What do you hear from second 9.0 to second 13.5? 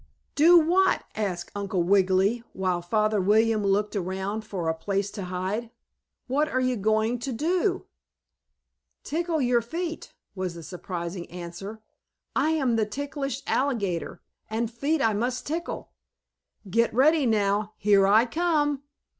"Tickle your feet!" was the surprising answer. "I am the ticklish